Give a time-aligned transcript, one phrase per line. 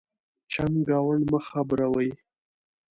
[0.51, 2.09] چمګاونډ مه خبرَوئ.